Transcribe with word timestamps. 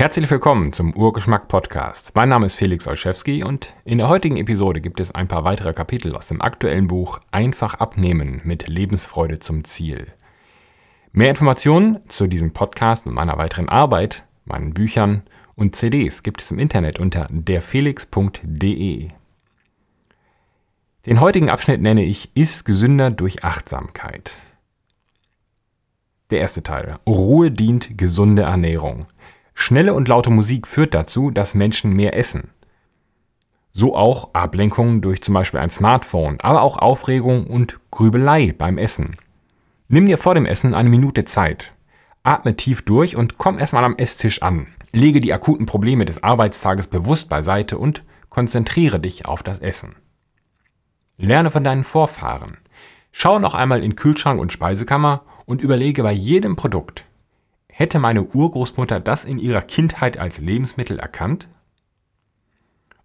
Herzlich 0.00 0.30
willkommen 0.30 0.72
zum 0.72 0.96
Urgeschmack 0.96 1.46
Podcast. 1.46 2.12
Mein 2.14 2.30
Name 2.30 2.46
ist 2.46 2.54
Felix 2.54 2.88
Olszewski 2.88 3.44
und 3.44 3.74
in 3.84 3.98
der 3.98 4.08
heutigen 4.08 4.38
Episode 4.38 4.80
gibt 4.80 4.98
es 4.98 5.14
ein 5.14 5.28
paar 5.28 5.44
weitere 5.44 5.74
Kapitel 5.74 6.16
aus 6.16 6.28
dem 6.28 6.40
aktuellen 6.40 6.86
Buch 6.86 7.20
Einfach 7.32 7.74
abnehmen 7.74 8.40
mit 8.44 8.66
Lebensfreude 8.66 9.40
zum 9.40 9.62
Ziel. 9.64 10.06
Mehr 11.12 11.28
Informationen 11.28 11.98
zu 12.08 12.28
diesem 12.28 12.54
Podcast 12.54 13.06
und 13.06 13.12
meiner 13.12 13.36
weiteren 13.36 13.68
Arbeit, 13.68 14.24
meinen 14.46 14.72
Büchern 14.72 15.22
und 15.54 15.76
CDs 15.76 16.22
gibt 16.22 16.40
es 16.40 16.50
im 16.50 16.58
Internet 16.58 16.98
unter 16.98 17.26
derfelix.de. 17.28 19.08
Den 21.04 21.20
heutigen 21.20 21.50
Abschnitt 21.50 21.82
nenne 21.82 22.04
ich 22.04 22.34
Ist 22.34 22.64
gesünder 22.64 23.10
durch 23.10 23.44
Achtsamkeit. 23.44 24.38
Der 26.30 26.40
erste 26.40 26.62
Teil. 26.62 26.96
Ruhe 27.06 27.50
dient 27.50 27.98
gesunde 27.98 28.44
Ernährung. 28.44 29.06
Schnelle 29.60 29.92
und 29.92 30.08
laute 30.08 30.30
Musik 30.30 30.66
führt 30.66 30.94
dazu, 30.94 31.30
dass 31.30 31.54
Menschen 31.54 31.92
mehr 31.92 32.16
essen. 32.16 32.48
So 33.72 33.94
auch 33.94 34.32
Ablenkungen 34.32 35.02
durch 35.02 35.20
zum 35.22 35.34
Beispiel 35.34 35.60
ein 35.60 35.68
Smartphone, 35.68 36.38
aber 36.40 36.62
auch 36.62 36.78
Aufregung 36.78 37.46
und 37.46 37.78
Grübelei 37.90 38.54
beim 38.56 38.78
Essen. 38.78 39.16
Nimm 39.86 40.06
dir 40.06 40.16
vor 40.16 40.34
dem 40.34 40.46
Essen 40.46 40.74
eine 40.74 40.88
Minute 40.88 41.26
Zeit. 41.26 41.74
Atme 42.22 42.56
tief 42.56 42.82
durch 42.82 43.16
und 43.16 43.36
komm 43.36 43.58
erstmal 43.58 43.84
am 43.84 43.96
Esstisch 43.96 44.42
an. 44.42 44.68
Lege 44.92 45.20
die 45.20 45.32
akuten 45.32 45.66
Probleme 45.66 46.06
des 46.06 46.22
Arbeitstages 46.22 46.88
bewusst 46.88 47.28
beiseite 47.28 47.76
und 47.76 48.02
konzentriere 48.30 48.98
dich 48.98 49.26
auf 49.26 49.42
das 49.42 49.58
Essen. 49.58 49.94
Lerne 51.18 51.50
von 51.50 51.64
deinen 51.64 51.84
Vorfahren. 51.84 52.56
Schau 53.12 53.38
noch 53.38 53.54
einmal 53.54 53.84
in 53.84 53.94
Kühlschrank 53.94 54.40
und 54.40 54.54
Speisekammer 54.54 55.22
und 55.44 55.60
überlege 55.60 56.02
bei 56.02 56.12
jedem 56.12 56.56
Produkt, 56.56 57.04
Hätte 57.80 57.98
meine 57.98 58.24
Urgroßmutter 58.24 59.00
das 59.00 59.24
in 59.24 59.38
ihrer 59.38 59.62
Kindheit 59.62 60.18
als 60.18 60.38
Lebensmittel 60.38 60.98
erkannt? 60.98 61.48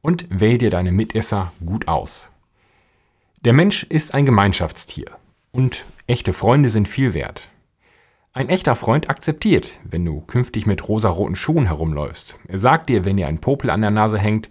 Und 0.00 0.26
wähl 0.30 0.58
dir 0.58 0.68
deine 0.68 0.90
Mitesser 0.90 1.52
gut 1.64 1.86
aus. 1.86 2.32
Der 3.44 3.52
Mensch 3.52 3.84
ist 3.84 4.14
ein 4.14 4.26
Gemeinschaftstier 4.26 5.12
und 5.52 5.84
echte 6.08 6.32
Freunde 6.32 6.70
sind 6.70 6.88
viel 6.88 7.14
wert. 7.14 7.50
Ein 8.32 8.48
echter 8.48 8.74
Freund 8.74 9.08
akzeptiert, 9.08 9.78
wenn 9.84 10.04
du 10.04 10.22
künftig 10.22 10.66
mit 10.66 10.88
rosaroten 10.88 11.36
Schuhen 11.36 11.66
herumläufst. 11.66 12.40
Er 12.48 12.58
sagt 12.58 12.88
dir, 12.88 13.04
wenn 13.04 13.16
dir 13.16 13.28
ein 13.28 13.40
Popel 13.40 13.70
an 13.70 13.80
der 13.80 13.92
Nase 13.92 14.18
hängt 14.18 14.48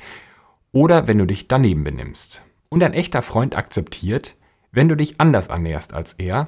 oder 0.72 1.06
wenn 1.10 1.18
du 1.18 1.26
dich 1.26 1.50
daneben 1.50 1.84
benimmst. 1.84 2.44
Und 2.70 2.82
ein 2.82 2.94
echter 2.94 3.24
Freund 3.24 3.58
akzeptiert, 3.58 4.38
wenn 4.72 4.88
du 4.88 4.96
dich 4.96 5.20
anders 5.20 5.48
ernährst 5.48 5.94
als 5.94 6.14
er 6.14 6.48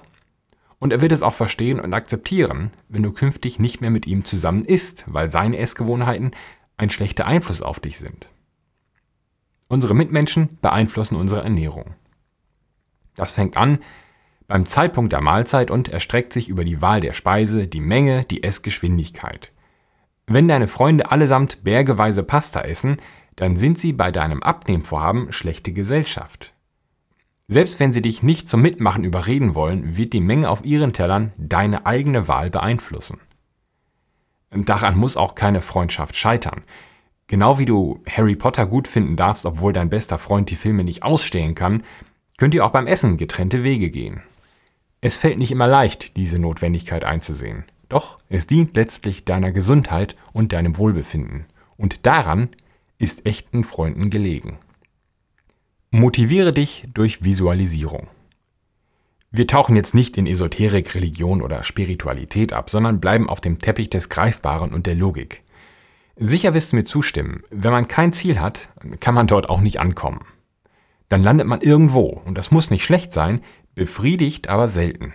und 0.86 0.92
er 0.92 1.02
wird 1.02 1.12
es 1.12 1.24
auch 1.24 1.34
verstehen 1.34 1.80
und 1.80 1.96
akzeptieren, 1.96 2.70
wenn 2.90 3.02
du 3.02 3.12
künftig 3.12 3.58
nicht 3.58 3.82
mehr 3.82 3.90
mit 3.90 4.06
ihm 4.06 4.24
zusammen 4.24 4.66
isst, 4.66 5.04
weil 5.08 5.32
seine 5.32 5.58
Essgewohnheiten 5.58 6.30
ein 6.78 6.92
schlechter 6.92 7.26
Einfluss 7.26 7.64
auf 7.64 7.80
dich 7.80 7.98
sind. 7.98 8.30
Unsere 9.68 9.96
Mitmenschen 9.96 10.60
beeinflussen 10.62 11.16
unsere 11.16 11.42
Ernährung. 11.42 11.96
Das 13.16 13.32
fängt 13.32 13.58
an 13.58 13.80
beim 14.46 14.68
Zeitpunkt 14.68 15.12
der 15.12 15.22
Mahlzeit 15.22 15.72
und 15.72 15.90
erstreckt 15.90 16.32
sich 16.32 16.50
über 16.50 16.64
die 16.64 16.84
Wahl 16.84 17.02
der 17.02 17.14
Speise, 17.14 17.66
die 17.66 17.82
Menge, 17.82 18.24
die 18.26 18.44
Essgeschwindigkeit. 18.44 19.52
Wenn 20.28 20.48
deine 20.48 20.68
Freunde 20.68 21.10
allesamt 21.10 21.64
bergeweise 21.64 22.22
Pasta 22.22 22.62
essen, 22.62 22.98
dann 23.38 23.58
sind 23.58 23.80
sie 23.80 23.92
bei 23.92 24.12
deinem 24.12 24.44
Abnehmvorhaben 24.44 25.34
schlechte 25.34 25.74
Gesellschaft. 25.74 26.54
Selbst 27.48 27.80
wenn 27.80 27.94
sie 27.94 28.02
dich 28.02 28.24
nicht 28.24 28.50
zum 28.50 28.62
Mitmachen 28.62 29.04
überreden 29.04 29.54
wollen, 29.54 29.98
wird 29.98 30.14
die 30.14 30.22
Menge 30.22 30.50
auf 30.50 30.66
ihren 30.66 30.94
Tellern 30.94 31.32
deine 31.38 31.86
eigene 31.86 32.28
Wahl 32.28 32.50
beeinflussen. 32.50 33.20
Daran 34.52 34.98
muss 34.98 35.18
auch 35.18 35.36
keine 35.36 35.62
Freundschaft 35.62 36.16
scheitern. 36.16 36.64
Genau 37.28 37.60
wie 37.60 37.66
du 37.66 38.02
Harry 38.10 38.36
Potter 38.36 38.66
gut 38.66 38.88
finden 38.88 39.16
darfst, 39.16 39.46
obwohl 39.46 39.74
dein 39.74 39.90
bester 39.90 40.18
Freund 40.18 40.50
die 40.50 40.56
Filme 40.56 40.84
nicht 40.84 41.04
ausstehen 41.04 41.56
kann, 41.56 41.84
könnt 42.38 42.54
ihr 42.56 42.66
auch 42.66 42.72
beim 42.72 42.88
Essen 42.88 43.18
getrennte 43.18 43.64
Wege 43.64 43.90
gehen. 43.90 44.22
Es 45.02 45.18
fällt 45.18 45.38
nicht 45.38 45.52
immer 45.52 45.68
leicht, 45.68 46.18
diese 46.18 46.40
Notwendigkeit 46.40 47.04
einzusehen. 47.04 47.66
Doch 47.90 48.18
es 48.30 48.48
dient 48.48 48.76
letztlich 48.76 49.26
deiner 49.26 49.52
Gesundheit 49.52 50.16
und 50.34 50.52
deinem 50.52 50.78
Wohlbefinden. 50.78 51.46
Und 51.78 52.06
daran 52.06 52.50
ist 52.98 53.26
echten 53.26 53.64
Freunden 53.64 54.10
gelegen. 54.10 54.58
Motiviere 55.98 56.52
dich 56.52 56.84
durch 56.94 57.24
Visualisierung. 57.24 58.08
Wir 59.32 59.48
tauchen 59.48 59.78
jetzt 59.78 59.94
nicht 59.94 60.18
in 60.18 60.28
Esoterik, 60.28 60.94
Religion 60.94 61.42
oder 61.42 61.64
Spiritualität 61.64 62.52
ab, 62.52 62.70
sondern 62.70 63.00
bleiben 63.00 63.30
auf 63.30 63.40
dem 63.40 63.60
Teppich 63.60 63.90
des 63.90 64.10
Greifbaren 64.10 64.74
und 64.74 64.88
der 64.88 64.96
Logik. 64.96 65.42
Sicher 66.18 66.54
wirst 66.54 66.74
du 66.74 66.76
mir 66.76 66.84
zustimmen, 66.84 67.44
wenn 67.50 67.72
man 67.72 67.88
kein 67.88 68.12
Ziel 68.12 68.42
hat, 68.42 68.68
kann 69.00 69.16
man 69.16 69.28
dort 69.28 69.48
auch 69.48 69.62
nicht 69.62 69.80
ankommen. 69.80 70.20
Dann 71.08 71.24
landet 71.24 71.48
man 71.48 71.62
irgendwo, 71.62 72.22
und 72.26 72.38
das 72.38 72.52
muss 72.52 72.72
nicht 72.72 72.84
schlecht 72.84 73.14
sein, 73.14 73.40
befriedigt 73.74 74.50
aber 74.50 74.68
selten. 74.68 75.14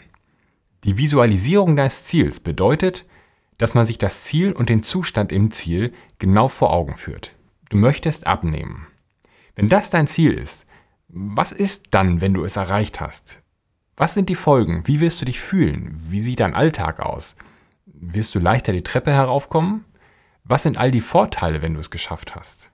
Die 0.84 0.96
Visualisierung 0.96 1.76
deines 1.76 2.04
Ziels 2.04 2.40
bedeutet, 2.40 3.04
dass 3.58 3.74
man 3.74 3.84
sich 3.84 3.98
das 3.98 4.24
Ziel 4.24 4.52
und 4.52 4.70
den 4.70 4.82
Zustand 4.82 5.30
im 5.30 5.50
Ziel 5.50 5.92
genau 6.18 6.48
vor 6.48 6.72
Augen 6.72 6.96
führt. 6.96 7.34
Du 7.68 7.76
möchtest 7.76 8.26
abnehmen. 8.26 8.86
Wenn 9.56 9.68
das 9.68 9.90
dein 9.90 10.06
Ziel 10.06 10.32
ist, 10.32 10.64
was 11.12 11.52
ist 11.52 11.86
dann, 11.90 12.20
wenn 12.20 12.34
du 12.34 12.44
es 12.44 12.56
erreicht 12.56 13.00
hast? 13.00 13.40
Was 13.96 14.14
sind 14.14 14.28
die 14.28 14.34
Folgen? 14.34 14.86
Wie 14.86 15.00
wirst 15.00 15.20
du 15.20 15.24
dich 15.24 15.40
fühlen? 15.40 16.00
Wie 16.06 16.20
sieht 16.20 16.40
dein 16.40 16.54
Alltag 16.54 17.00
aus? 17.00 17.36
Wirst 17.86 18.34
du 18.34 18.38
leichter 18.38 18.72
die 18.72 18.82
Treppe 18.82 19.12
heraufkommen? 19.12 19.84
Was 20.44 20.62
sind 20.62 20.78
all 20.78 20.90
die 20.90 21.00
Vorteile, 21.00 21.62
wenn 21.62 21.74
du 21.74 21.80
es 21.80 21.90
geschafft 21.90 22.34
hast? 22.34 22.70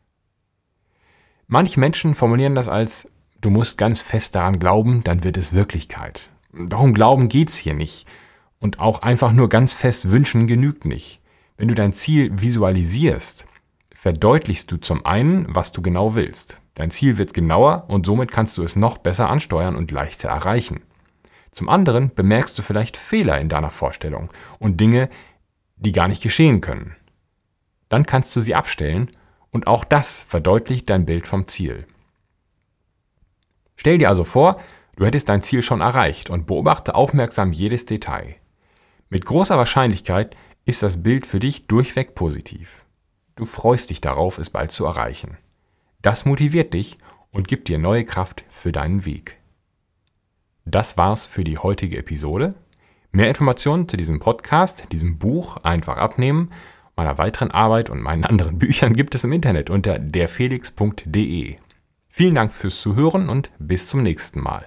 Manche 1.46 1.80
Menschen 1.80 2.14
formulieren 2.14 2.54
das 2.54 2.68
als, 2.68 3.10
du 3.40 3.50
musst 3.50 3.78
ganz 3.78 4.00
fest 4.00 4.34
daran 4.34 4.58
glauben, 4.58 5.02
dann 5.02 5.24
wird 5.24 5.36
es 5.36 5.52
Wirklichkeit. 5.52 6.30
Darum 6.52 6.94
Glauben 6.94 7.28
geht's 7.28 7.56
hier 7.56 7.74
nicht. 7.74 8.06
Und 8.58 8.78
auch 8.78 9.02
einfach 9.02 9.32
nur 9.32 9.48
ganz 9.48 9.74
fest 9.74 10.10
wünschen 10.10 10.46
genügt 10.46 10.84
nicht. 10.84 11.20
Wenn 11.56 11.68
du 11.68 11.74
dein 11.74 11.92
Ziel 11.92 12.40
visualisierst, 12.40 13.46
verdeutlichst 14.06 14.70
du 14.70 14.76
zum 14.76 15.04
einen, 15.04 15.52
was 15.52 15.72
du 15.72 15.82
genau 15.82 16.14
willst. 16.14 16.60
Dein 16.76 16.92
Ziel 16.92 17.18
wird 17.18 17.34
genauer 17.34 17.86
und 17.88 18.06
somit 18.06 18.30
kannst 18.30 18.56
du 18.56 18.62
es 18.62 18.76
noch 18.76 18.98
besser 18.98 19.28
ansteuern 19.28 19.74
und 19.74 19.90
leichter 19.90 20.28
erreichen. 20.28 20.84
Zum 21.50 21.68
anderen 21.68 22.14
bemerkst 22.14 22.56
du 22.56 22.62
vielleicht 22.62 22.96
Fehler 22.96 23.40
in 23.40 23.48
deiner 23.48 23.72
Vorstellung 23.72 24.32
und 24.60 24.80
Dinge, 24.80 25.08
die 25.74 25.90
gar 25.90 26.06
nicht 26.06 26.22
geschehen 26.22 26.60
können. 26.60 26.94
Dann 27.88 28.06
kannst 28.06 28.36
du 28.36 28.40
sie 28.40 28.54
abstellen 28.54 29.10
und 29.50 29.66
auch 29.66 29.82
das 29.82 30.22
verdeutlicht 30.22 30.88
dein 30.88 31.04
Bild 31.04 31.26
vom 31.26 31.48
Ziel. 31.48 31.84
Stell 33.74 33.98
dir 33.98 34.08
also 34.08 34.22
vor, 34.22 34.60
du 34.94 35.04
hättest 35.04 35.28
dein 35.28 35.42
Ziel 35.42 35.62
schon 35.62 35.80
erreicht 35.80 36.30
und 36.30 36.46
beobachte 36.46 36.94
aufmerksam 36.94 37.52
jedes 37.52 37.86
Detail. 37.86 38.36
Mit 39.08 39.24
großer 39.24 39.58
Wahrscheinlichkeit 39.58 40.36
ist 40.64 40.84
das 40.84 41.02
Bild 41.02 41.26
für 41.26 41.40
dich 41.40 41.66
durchweg 41.66 42.14
positiv. 42.14 42.85
Du 43.36 43.44
freust 43.44 43.90
dich 43.90 44.00
darauf, 44.00 44.38
es 44.38 44.50
bald 44.50 44.72
zu 44.72 44.86
erreichen. 44.86 45.36
Das 46.02 46.24
motiviert 46.24 46.72
dich 46.74 46.96
und 47.30 47.48
gibt 47.48 47.68
dir 47.68 47.78
neue 47.78 48.04
Kraft 48.04 48.44
für 48.48 48.72
deinen 48.72 49.04
Weg. 49.04 49.36
Das 50.64 50.96
war's 50.96 51.26
für 51.26 51.44
die 51.44 51.58
heutige 51.58 51.98
Episode. 51.98 52.54
Mehr 53.12 53.28
Informationen 53.28 53.88
zu 53.88 53.96
diesem 53.96 54.20
Podcast, 54.20 54.86
diesem 54.90 55.18
Buch 55.18 55.58
einfach 55.58 55.96
abnehmen, 55.96 56.50
meiner 56.96 57.18
weiteren 57.18 57.50
Arbeit 57.50 57.90
und 57.90 58.00
meinen 58.00 58.24
anderen 58.26 58.58
Büchern 58.58 58.94
gibt 58.94 59.14
es 59.14 59.24
im 59.24 59.32
Internet 59.32 59.68
unter 59.68 59.98
derfelix.de. 59.98 61.56
Vielen 62.08 62.34
Dank 62.34 62.52
fürs 62.52 62.80
Zuhören 62.80 63.28
und 63.28 63.50
bis 63.58 63.86
zum 63.86 64.02
nächsten 64.02 64.40
Mal. 64.40 64.66